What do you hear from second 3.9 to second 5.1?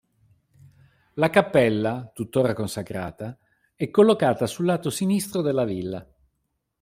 collocata sul lato